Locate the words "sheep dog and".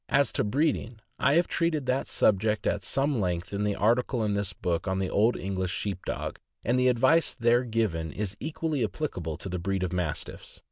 5.69-6.79